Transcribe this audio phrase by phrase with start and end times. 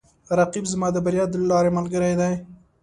[0.37, 2.33] رقیب زما د بریا د لارې ملګری دی